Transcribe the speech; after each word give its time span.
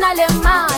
msebenzi 0.00 0.34
funa 0.34 0.69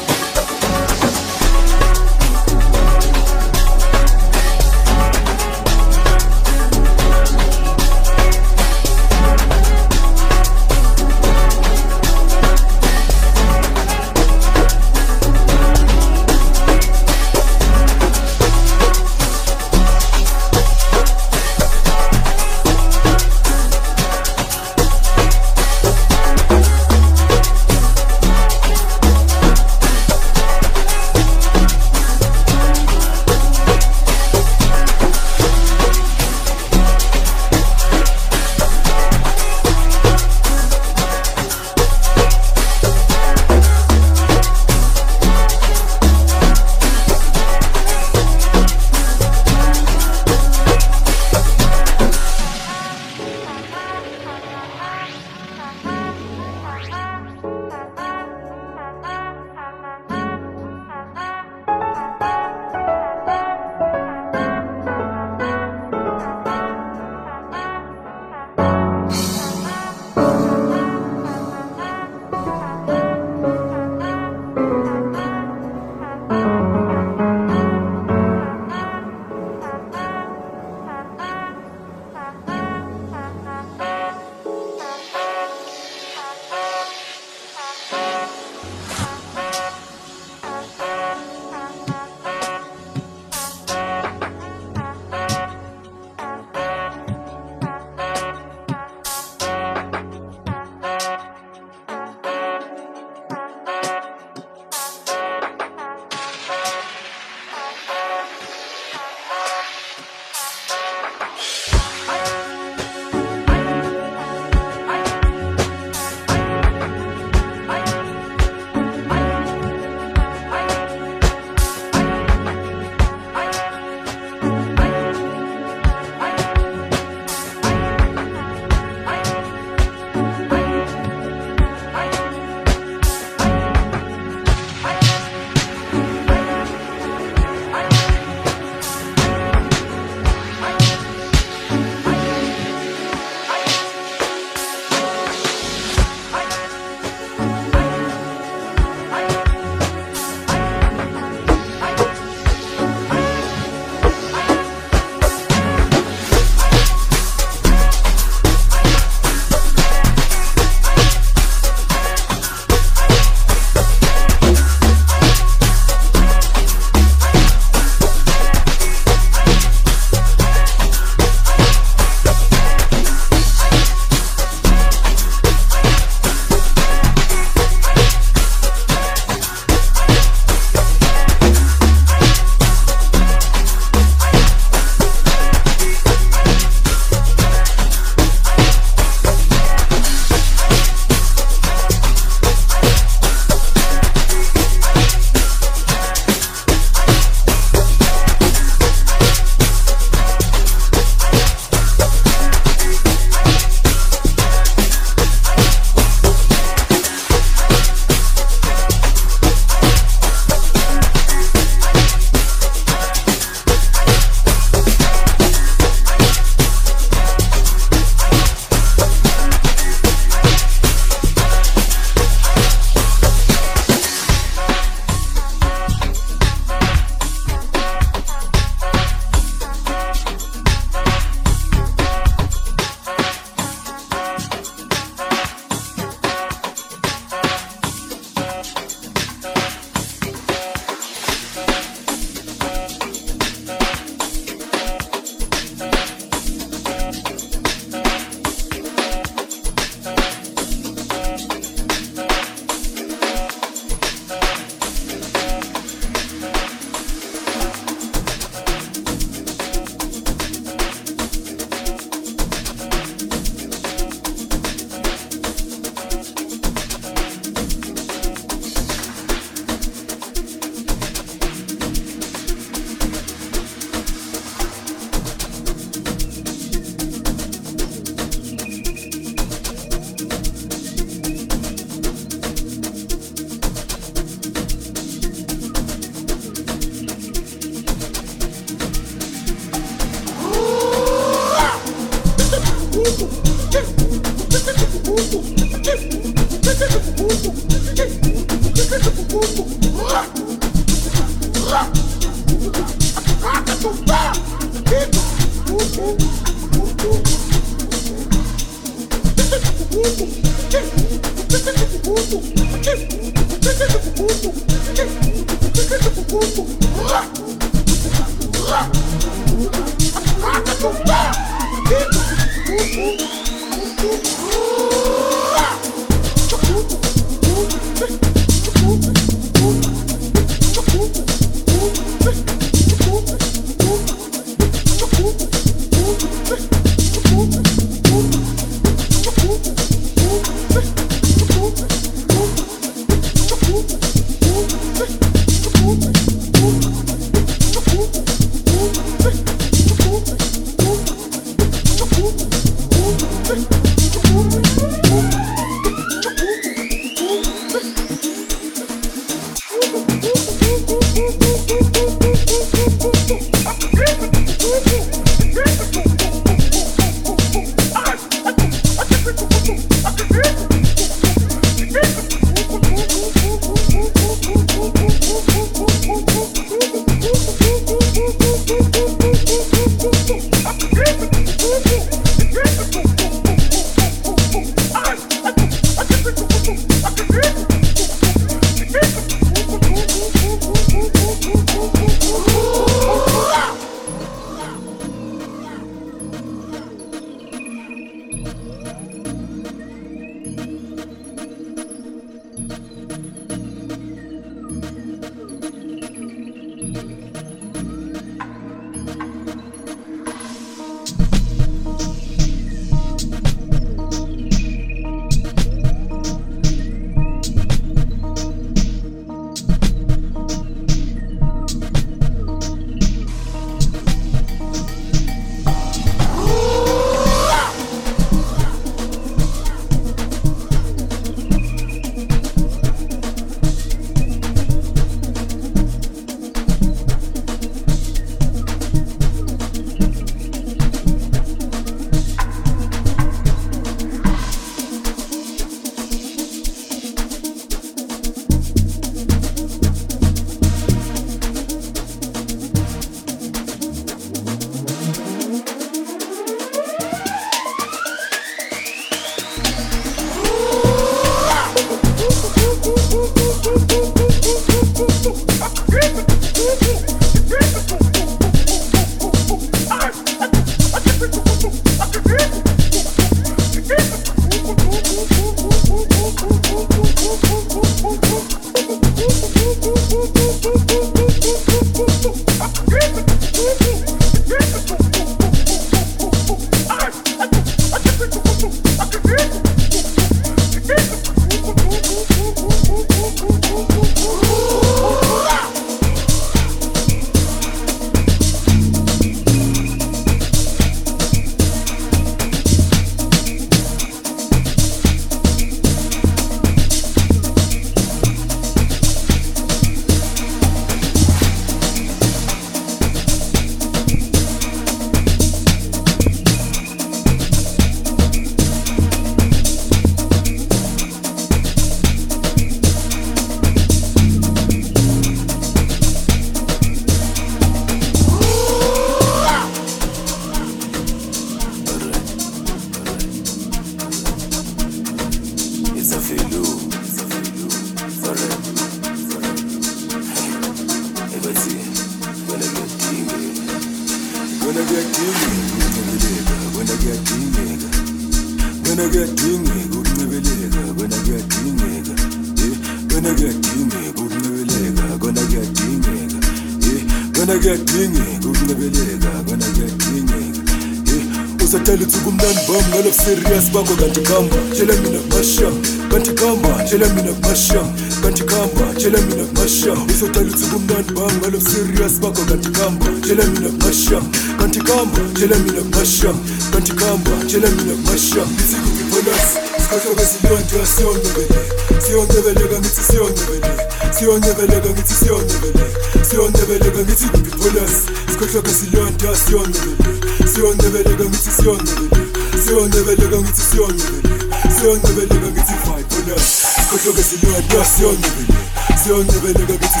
kwako 563.80 563.96
kantikamba 563.96 564.56
chelemina 564.76 565.18
basha 565.28 565.72
kantikamba 566.10 566.84
chelemina 566.84 567.32
basha 567.32 567.84
kantikamba 568.22 568.94
chelemina 569.00 569.44
basha 569.54 569.92
usotalusuku 569.92 570.78
mnandi 570.78 571.12
bam 571.12 571.36
ngalo 571.38 571.60
serious 571.60 572.20
bakho 572.20 572.44
kantikamba 572.44 573.06
chelemina 573.26 573.68
basha 573.68 574.22
kantikamba 574.58 575.18
chelemina 575.38 575.80
basha 575.80 576.34
kantikamba 576.72 577.30
chelemina 577.46 577.94
basha 578.04 578.42
isikukibonas 578.60 579.48
sikathokezilonda 579.82 580.86
siyongebele 580.96 581.60
siyongebeleka 582.06 582.78
ngithi 582.80 583.02
siyongebeleka 583.02 583.84
siyongebeleka 584.18 584.90
ngithi 584.90 585.14
siyongebeleka 585.14 586.24
siyongebeleka 586.30 586.98
ngithi 586.98 587.28
kukibonas 587.28 587.92
sikathokezilonda 588.32 589.36
siyongebele 589.36 590.48
siyongebeleka 590.54 591.24
ngithi 591.24 591.50
siyongebele 591.50 592.29
siyonyebelela 592.70 593.36
ngithi 593.40 593.62
siyonyebelela 593.70 594.56
siyonyebelela 594.76 595.48
ngithi 595.52 595.74
vibe 595.84 596.14
on 596.18 596.28
us 596.36 596.46
sikhohloke 596.76 597.22
silodwa 597.22 597.84
siyonyebelela 597.84 598.60
siyonyebelela 599.02 599.74
ngithi 599.78 600.00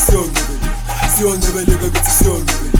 ngithi 1.86 2.12
siyonyebelela 2.22 2.70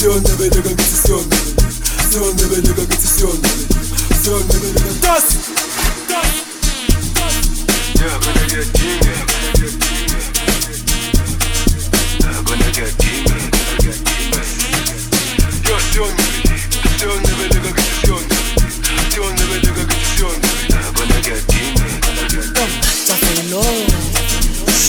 Все 0.02 0.10
небе 0.14 0.46
лега 0.46 0.68
гити, 0.70 0.96
все 1.04 1.14
небе 1.14 1.36
Все 2.10 2.18
небе 2.18 2.56
лега 2.56 2.82
гити, 2.82 3.06
все 3.06 3.26
небе 3.26 3.48
Все 4.20 4.36
небе 4.36 4.68
лега 4.74 4.90
Тас! 5.00 5.22
Тас! 6.08 6.26
Yeah, 7.94 8.18
gonna 8.18 8.44
get 8.50 8.66
demon. 8.72 9.14
I'm 12.24 12.42
gonna 12.42 12.68
get 12.72 12.90
demon. 12.98 13.42
Yo, 15.68 15.76
все 15.78 16.04
небе, 16.04 16.58
все 16.96 17.06
небе 17.06 17.44
лега 17.54 17.70
гити, 17.70 17.92
все 18.02 18.14
небе 18.18 18.36
Все 19.08 19.22
небе 19.22 19.56
лега 19.62 19.82
гити, 19.84 20.06
все 20.16 20.26
небе 20.26 20.50
I'm 20.68 20.92
gonna 20.96 21.18
get 21.22 21.42
demon. 21.46 21.90
Stop, 22.42 22.70
stop, 22.82 23.22
no. 23.52 23.62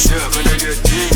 Yeah, 0.10 0.26
gonna 0.34 0.58
get 0.58 0.78
demon. 0.84 1.13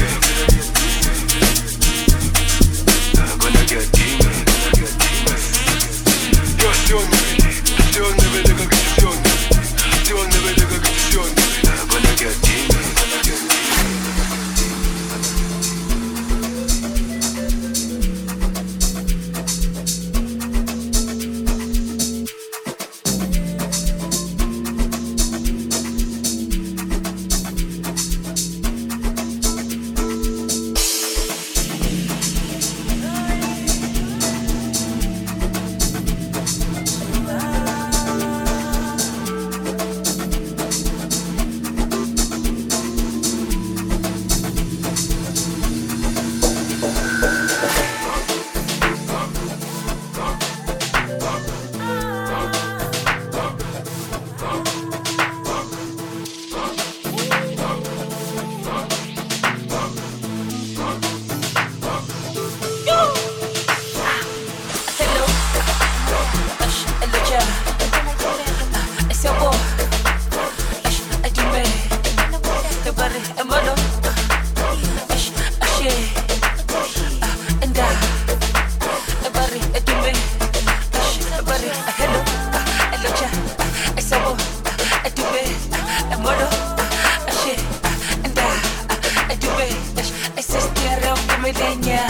leña. 91.53 92.07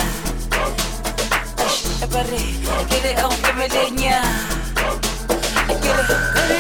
Ay, 2.01 2.07
paré, 2.11 2.37
quiere 2.89 3.19
aún 3.19 3.35
que 3.37 3.53
me 3.53 3.69
leña. 3.69 4.21
Quiere, 5.81 6.56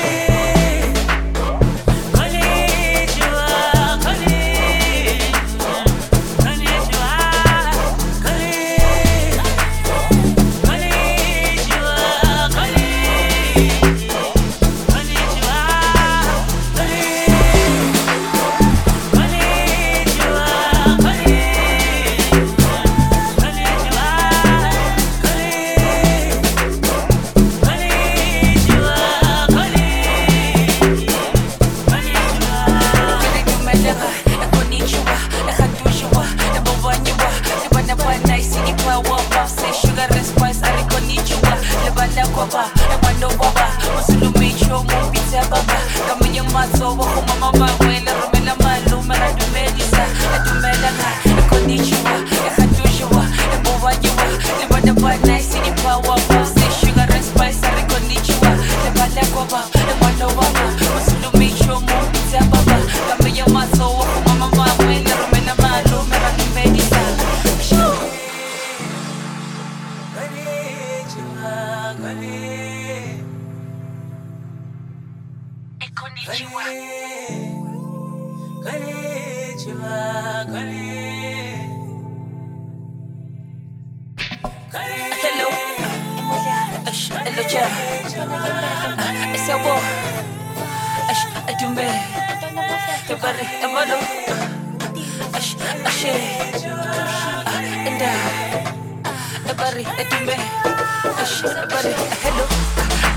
Ash, 101.27 101.43
eu 101.43 101.67
parei, 101.67 101.91
hello. 102.23 102.47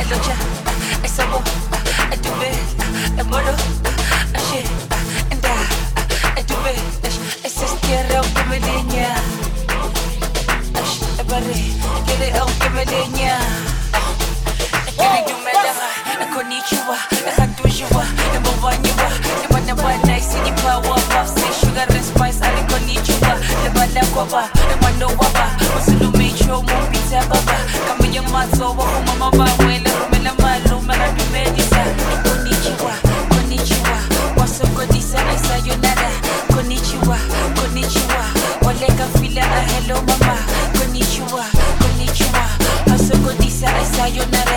Hello, 0.00 0.16
ja. 0.24 0.34
Esse 1.04 1.20
é 1.20 1.24
o 1.26 1.28
bom. 1.28 1.42
É 2.10 2.16
de 2.16 2.28
um 2.28 2.38
bem. 2.38 2.50
É 3.16 3.22
malo. 3.22 3.54
Achei. 4.34 4.64
Enda. 5.30 5.48
É 6.34 6.42
de 6.42 6.52
um 6.52 6.62
bem. 6.62 6.74
Esse 7.44 7.64
é 7.64 7.68
tierra, 7.86 8.20
o 8.20 8.24
que 8.24 8.42
me 8.48 8.58
linha. 8.58 9.14
Ash, 10.82 11.00
é 11.20 11.22
parei. 11.22 11.72
Querer 12.06 12.36
é 12.36 12.42
o 12.42 12.46
que 12.46 12.68
me 12.70 12.84
linha. 12.84 13.38
konnichiwa 16.34 16.96
ekhatushiwa 17.28 18.04
embovanyiwa 18.36 19.08
emanabana 19.44 20.18
isinipawa 20.18 20.96
bafse 21.10 21.48
sugar 21.60 21.90
and 21.90 22.04
spice 22.04 22.40
ali 22.42 22.62
konnichiwa 22.70 23.32
lebalakwaba 23.64 24.48
emanowaba 24.72 25.46
usulumecho 25.78 26.62
mupita 26.62 27.20
baba 27.28 27.56
kamenya 28.10 28.22
matsowa 28.32 28.84
umama 28.98 29.30
bawela 29.30 29.90
aisayonara 35.28 36.10
konnichiwa 36.54 37.18
konnichiwa. 37.54 38.24
Oleka 38.66 39.06
fila 39.18 39.42
a 39.42 39.60
hello 39.60 39.94
mama. 40.02 40.36
Konnichiwa 40.78 41.44
konnichiwa. 41.78 42.44
Wasokodisa 42.90 43.74
aisayonara 43.76 44.49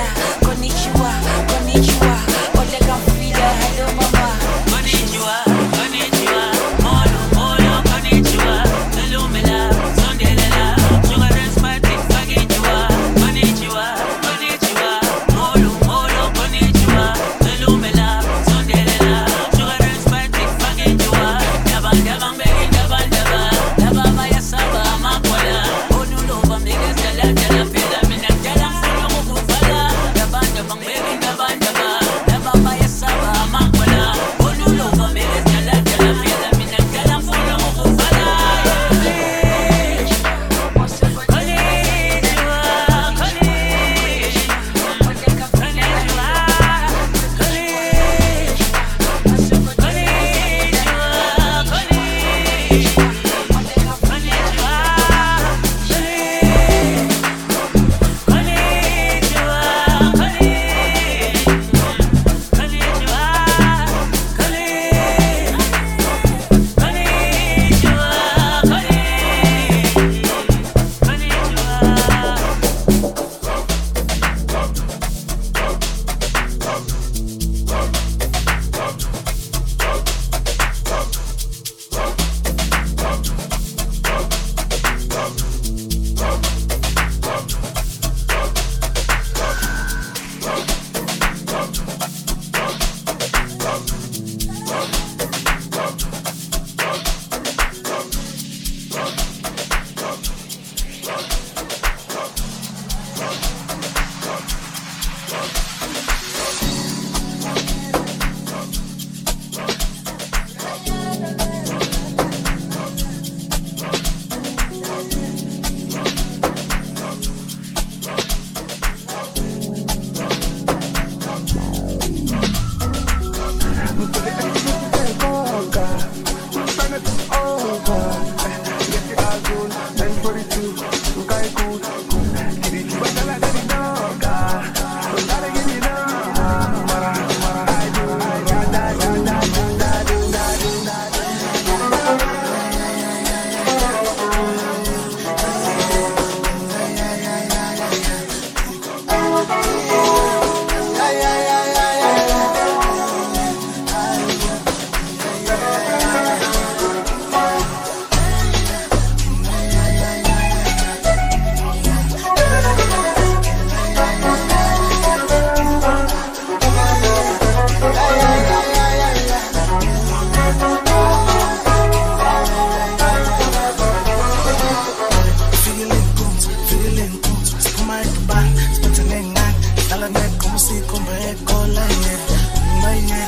Siphuma 178.23 178.39
eDubai, 178.39 178.49
siphethe 178.73 179.03
nengane, 179.03 179.55
dlala 179.87 180.07
negqomo 180.09 180.57
sikhomba 180.57 181.11
egola 181.29 181.83
yeah. 182.05 182.81
Manye, 182.81 183.21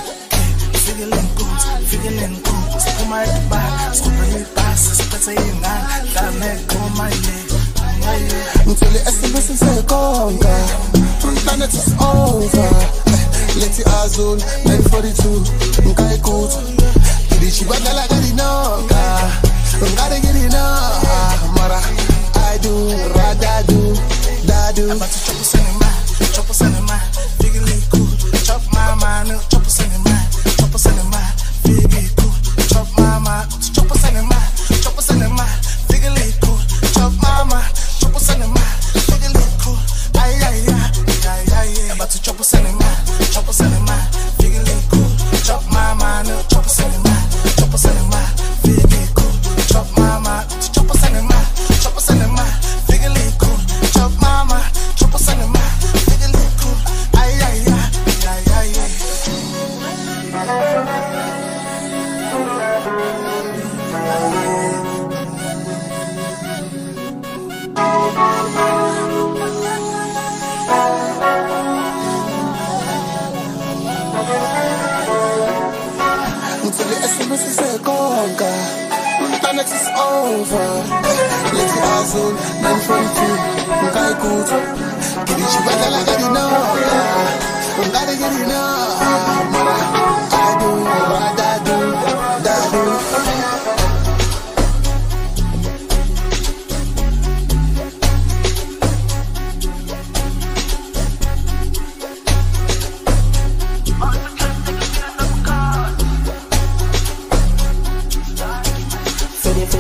feeling 0.84 1.30
good, 1.36 1.62
feeling 1.88 2.36
good. 2.44 2.82
Siphuma 2.82 3.24
eDubai, 3.24 3.96
sikhomba 3.96 4.24
ibhasi, 4.40 4.96
siphethe 4.96 5.34
ingane, 5.36 6.10
dlala 6.12 6.32
negqomo 6.40 7.04
yeah. 7.04 8.68
ngithole 8.68 9.00
SMS 9.06 9.48
sekonga 9.60 10.56
planet 11.44 11.74
is 11.74 11.92
over 12.00 12.74
lethi 13.60 13.84
azul 14.04 14.38
942 14.66 15.90
nkaikutu 15.90 16.58
idishi 17.36 17.66
badala 17.66 18.08
kadinoka 18.08 19.32
ngare 19.94 20.20
kidinoka 20.20 21.18
mara 21.58 21.82
i 22.54 22.58
do 22.60 22.90
rather 23.16 23.64
do 23.68 23.85
dadu 24.76 24.92
About 24.92 25.10
to 25.10 25.20
chop 25.26 25.40
us 25.40 25.54
in 25.56 25.64
the 25.64 26.82
mind, 26.82 26.96
chop 27.00 27.15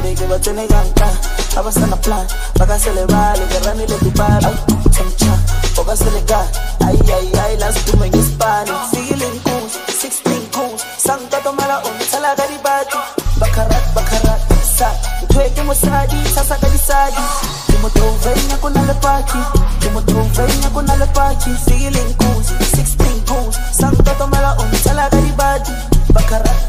Fede 0.05 0.17
fede 0.17 0.21
ke 0.21 0.29
batsene 0.29 0.67
kanka 0.67 1.07
ga 1.53 1.61
ba 1.63 1.71
sana 1.71 1.97
plan 1.97 2.25
ba 2.59 2.65
ka 2.65 2.77
se 2.77 2.91
lebale 2.93 3.45
ke 3.49 3.59
ramile 3.65 3.97
dubala 4.03 4.51
tšha 4.93 5.33
o 5.79 5.83
ka 5.83 5.95
se 5.95 6.09
leka 6.15 6.41
ai 6.85 6.99
ai 7.17 7.27
ai 7.43 7.55
last 7.57 7.79
tume 7.87 8.09
ke 8.13 8.21
spani 8.21 8.75
fikile 8.91 9.25
nkuzi 9.35 9.79
16 10.01 10.53
coons 10.53 10.85
sankatomela 11.05 11.81
o 11.87 11.89
ntshela 11.97 12.35
ka 12.37 12.45
dibati 12.51 12.99
bakarat 13.41 13.85
bakarat 13.95 14.41
sa. 14.77 14.89
Nthoe 15.23 15.49
ke 15.55 15.61
mosadi 15.65 16.21
sasa 16.35 16.55
ka 16.61 16.69
disadi 16.69 17.25
ke 17.71 17.77
motovenya 17.81 18.61
ko 18.61 18.69
na 18.69 18.85
le 18.85 18.95
paki 19.01 19.41
ke 19.81 19.89
motovenya 19.89 20.69
ko 20.69 20.81
na 20.81 20.95
le 21.01 21.07
paki 21.17 21.49
fikile 21.65 22.01
nkuzi 22.13 22.53
16 22.77 23.25
coons 23.25 23.57
sankatomela 23.73 24.53
o 24.61 24.69
ntshela 24.69 25.09
ka 25.09 25.17
dibati 25.17 25.73
bakarat 26.13 26.64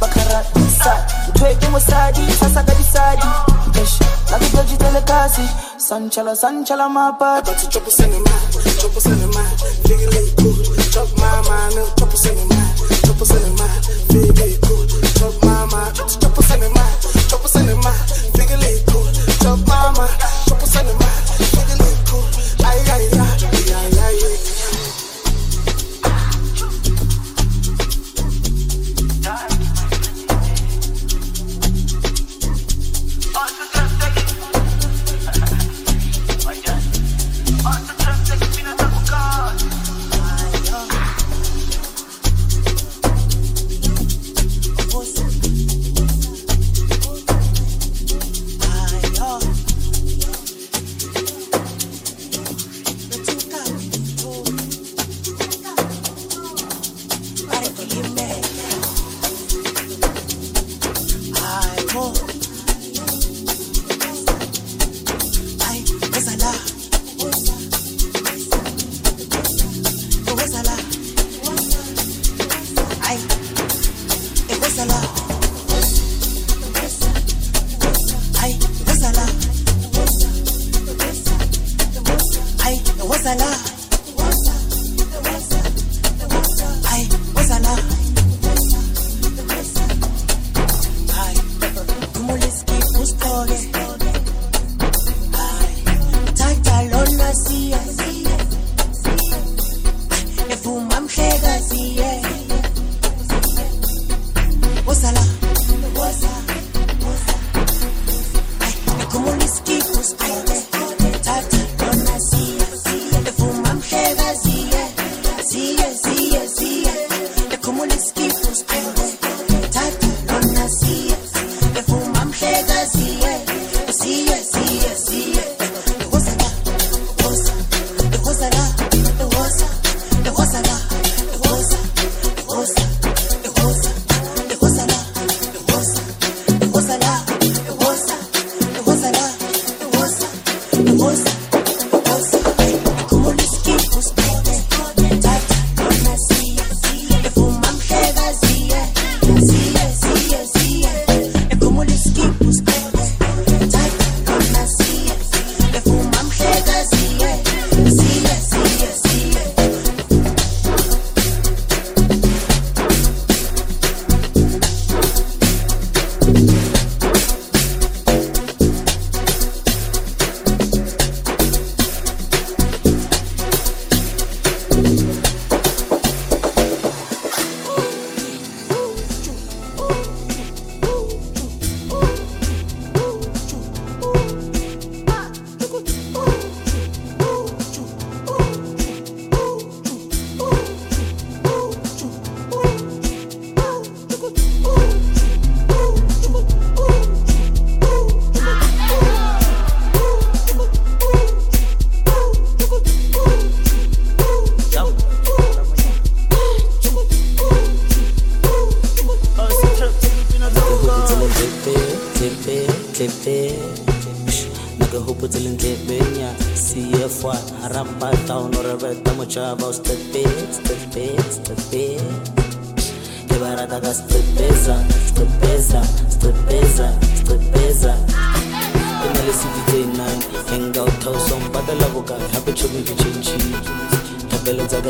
nthoe 1.46 1.56
ke 1.60 1.68
mosadi 1.70 2.24
sasa 2.32 2.62
ka 2.66 2.74
disadi 2.74 3.30
Eish, 3.78 4.00
la 4.30 4.38
ke 4.38 4.48
dojitele 4.50 5.02
kasi 5.06 5.46
sanchala 5.78 6.34
sanchala 6.34 6.88
mapati 6.88 7.54
the 8.10 8.18
mind, 8.18 8.46
drop 8.80 8.96
us 8.96 9.06
in 9.06 9.18
the 9.20 9.26
mind, 9.30 9.54
figure 9.86 10.10
it 10.10 10.36
good. 10.36 10.66
My 11.18 11.40
mind, 11.46 11.76
no, 11.76 11.84
mind, 12.50 12.74
drop 13.04 13.20
us 13.22 13.30
in 13.30 13.42
the 13.42 13.50
mind, 13.54 13.84
figure 14.10 14.46
it 14.48 14.60
good. 14.60 14.90
In 14.90 16.60
the 16.60 16.70
mind, 16.74 16.94
drop 17.28 17.44
us 17.44 17.54
in 17.54 17.66
the 17.66 17.76
mind, 17.76 17.98
figure 18.34 18.58
it 18.58 18.82
good. 18.90 19.14
Drop 19.38 19.58
my 19.68 19.92
mind, 19.94 20.18
drop 20.46 20.62
us 20.62 21.05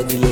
de 0.03 0.26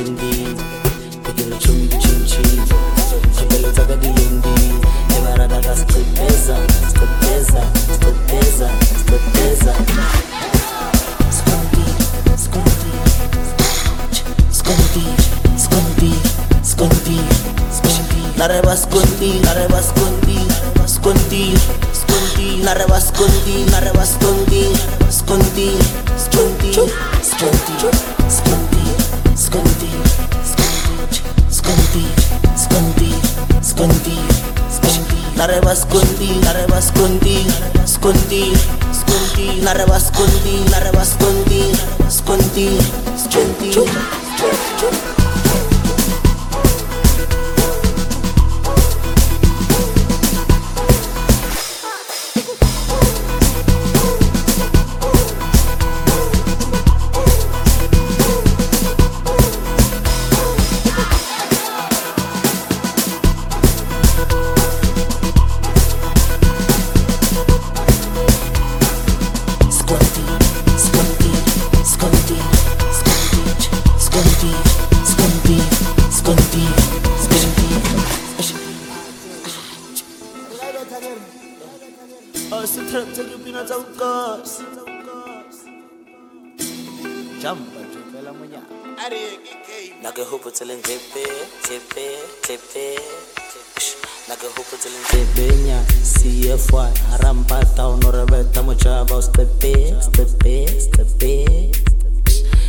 Рампа, 97.22 97.60
таунура, 97.76 98.24
вета, 98.24 98.62
мучава, 98.62 99.22
степи, 99.22 99.94
степи, 100.02 100.66
степи. 100.80 101.46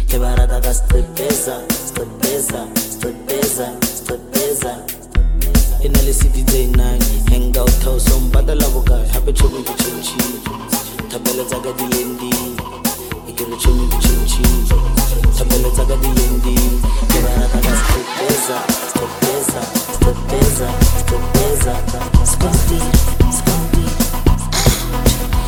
che 0.08 0.17
barata 0.17 0.60
da 0.60 0.70
estoy 0.70 1.04
pesa, 1.13 1.62
estoy 1.67 2.08
pesa, 2.20 2.65
estoy 2.74 3.13
pesa, 3.26 3.74
estoy. 3.82 4.20
In 5.82 5.93
LCD 5.93 6.43
day 6.46 6.65
night, 6.67 7.04
hang 7.30 7.56
out 7.58 7.70
house 7.84 8.10
on 8.13 8.30
badala 8.32 8.67
boka, 8.74 8.98
happy 9.13 9.34
chomi 9.34 9.63
to 9.63 9.74
chinchi. 9.74 10.17
Tabela 11.10 11.43
zaga 11.48 11.72
di 11.74 11.88
lendi, 11.93 12.30
ikere 13.28 13.56
chomi 13.58 13.88
to 13.89 13.98
chinchi. 13.98 14.43
Tabela 15.38 15.70
zaga 15.76 15.96
di 15.98 16.08
lendi, 16.08 16.56
te 17.08 17.20
barata 17.20 17.60
da 17.60 17.74
estoy 17.76 18.04
pesa, 18.17 18.58
estoy 18.88 19.10
pesa, 19.20 19.62
estoy 19.91 20.15
pesa, 20.30 20.67
estoy 20.98 21.22
pesa. 21.34 21.74
Scondi, 22.26 22.80
scondi. 23.38 23.86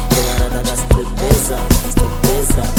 Te 0.09 0.21
barata 0.27 0.61
da 0.61 0.73
estoy 0.73 1.05
pesa, 1.15 1.57
estoy 1.87 2.09
pesa. 2.21 2.69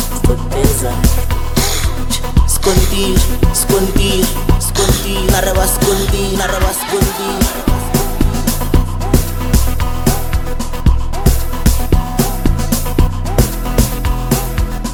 askondi 2.44 3.06
askondi 3.52 4.12
askondi 4.58 5.16
arra 5.38 5.52
baskondi 5.54 6.24
arra 6.44 6.60
baskondi 6.66 7.30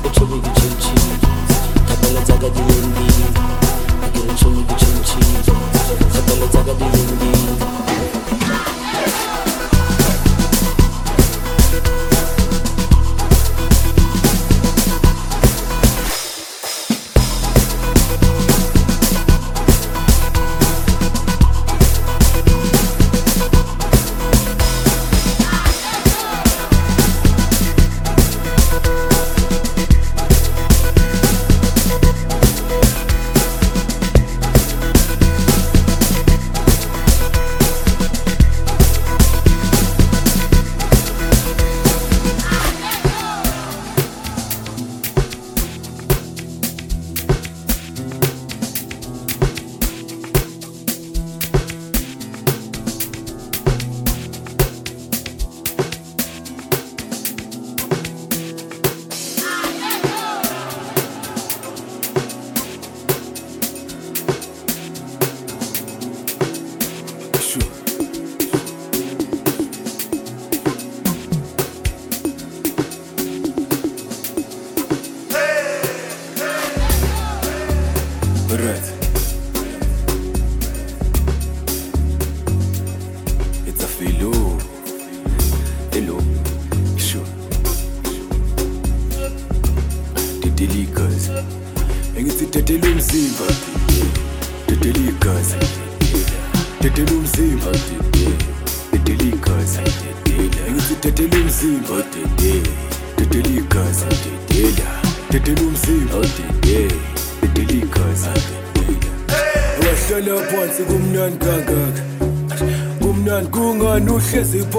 etziketziket 0.07 1.21
ta 1.89 1.95
bela 2.01 2.21
dago 2.29 2.49
du 2.57 2.65
ni 2.95 3.09
etziketziket 4.31 5.47
ta 6.13 6.21
bela 6.27 6.47
dago 6.55 6.75
du 6.81 7.16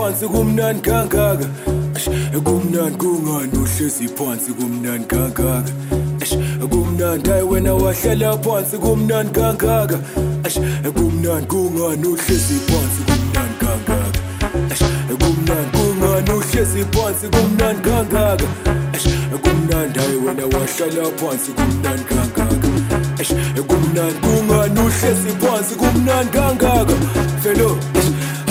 phansi 0.08 0.28
kumnandi 0.28 0.82
kangaka. 0.82 1.46
Eish, 1.96 2.10
kumnandi 2.44 2.98
kungani 2.98 3.58
uhlezi 3.58 4.08
phansi 4.08 4.52
kumnandi 4.54 5.06
kangaka? 5.06 5.72
Eish, 6.22 6.36
kumnandi 6.70 7.30
hayi 7.30 7.44
wena 7.44 7.74
wahlala 7.74 8.38
phansi 8.38 8.78
kumnandi 8.78 9.32
kangaka. 9.34 10.00
Eish, 10.46 10.60
kumnandi 10.96 11.48
kungani 11.48 12.08
uhlezi 12.08 12.60
phansi 12.68 13.02
kumnandi 13.08 13.58
kangaka? 13.60 14.20
Eish, 14.72 14.84
kumnandi 15.20 15.78
kungani 15.78 16.32
uhlezi 16.32 16.86
phansi 16.94 17.28
kumnandi 17.28 17.82
kangaka? 17.82 18.48
Eish, 18.94 19.08
kumnandi 19.44 20.00
hayi 20.00 20.18
wena 20.26 20.44
wahlala 20.54 21.12
phansi 21.20 21.52
kumnandi 21.52 22.04
kangaka? 22.04 22.68
Eish, 23.20 23.34
kumnandi 23.68 24.20
kungani 24.24 24.80
uhlezi 24.80 25.32
phansi 25.42 25.76
kumnandi 25.76 26.32
kangaka? 26.32 26.96
Felo 27.44 27.78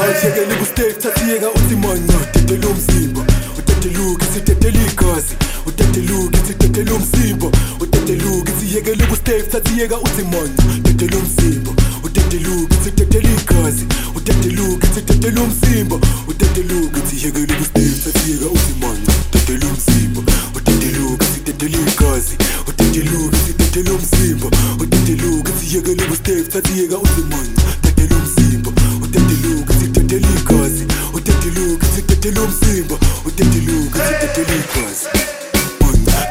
balithekela 0.06 0.54
ukustake 0.54 0.92
thathiyeka 0.92 1.50
utsimona 1.50 2.14
udedela 2.22 2.68
umzimba 2.68 3.22
udedeluka 3.58 4.26
isidedela 4.26 4.80
igazi 4.90 5.34
udedeluka 5.66 6.38
isidedela 6.38 6.94
umzimba 6.94 7.48
udedeluka 7.80 8.52
isiyekela 8.52 9.04
ukustake 9.04 9.42
thathiyeka 9.42 9.96
utsimona 9.98 10.54
udedela 10.78 11.16
umzimba 11.18 11.72
udedeluka 12.04 12.74
isidedela 12.80 13.30
igazi 13.40 13.84
udedeluka 14.16 14.86
isidedela 14.88 15.40
umzimba 15.42 15.96
udedeluka 16.28 16.98
isiyekela 17.04 17.54
ukustake 17.54 17.96
thathiyeka 18.04 18.46
utsimona 18.56 19.10
udedela 19.34 19.66
umzimba 19.72 20.22
udedeluka 20.56 21.24
isidedela 21.24 21.78
igazi 21.90 22.34
udedeluka 22.68 23.36
isidedela 23.36 23.92
umzimba 23.92 24.48
udedeluka 24.82 25.50
isiyekela 25.62 26.02
ukustake 26.04 26.42
thathiyeka 26.52 26.96
utsimona 26.98 27.52
udedela 27.82 28.16
umzimba 28.16 28.70
udedeluka 29.04 29.72
usidedele 30.06 30.40
igazi 30.40 30.86
udedeluke 31.14 31.86
sidedele 31.94 32.40
umsimba 32.40 32.96
udedeluke 33.26 33.98
sidedele 33.98 34.56
igazi 34.62 35.06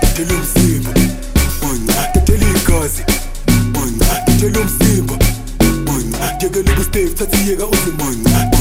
dedele 0.01 0.33
umsimba 0.33 0.91
dedele 2.13 2.45
igazi 2.59 3.03
dedele 4.27 4.59
umsimba 4.59 5.15
yekele 6.41 6.75
kusteve 6.75 7.09
thathiyeka 7.09 7.65
uzimonca 7.65 8.54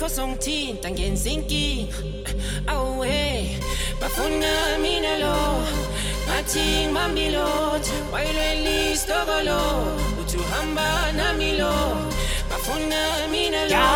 kosongithinta 0.00 0.90
ngenza 0.90 1.30
inkinga 1.30 1.96
awuwe 2.66 3.56
bafuna 4.00 4.78
mina 4.82 5.18
lo 5.18 5.36
ngathi 6.26 6.64
ngibambilotho 6.86 7.94
wayilwela 8.12 8.70
isitokolo 8.92 9.60
uthi 10.20 10.36
uhamba 10.36 11.12
nami 11.12 11.52
lo 11.60 11.74
bafuna 12.50 13.28
mina 13.32 13.62
lo 13.72 13.88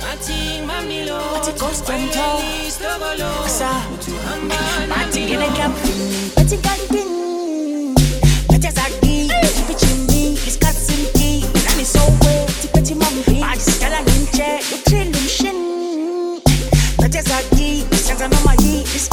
ngathi 0.00 0.38
ngibambilotho 0.60 1.50
isitokolo 2.68 3.30
uthi 3.94 4.10
uhamba 4.18 4.60
nami 4.88 5.36
lo 5.36 5.68
bathi 6.36 6.56
kanti 6.58 7.04
It's 10.46 10.56
got 10.58 10.74
some 10.74 11.06
tea, 11.14 11.42
and 11.44 11.80
it's 11.80 11.90
so 11.90 12.00
wet. 12.22 12.48
Tipeti 12.60 12.94
mummy, 12.94 13.42
I 13.42 13.54
just 13.54 13.80
gotta 13.80 14.13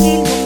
feel 0.01 0.40